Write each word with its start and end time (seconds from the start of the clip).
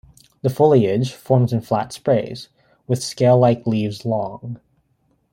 The 0.41 0.49
foliage 0.49 1.11
forms 1.13 1.53
in 1.53 1.61
flat 1.61 1.93
sprays 1.93 2.49
with 2.87 3.03
scale-like 3.03 3.67
leaves 3.67 4.03
long. 4.03 4.59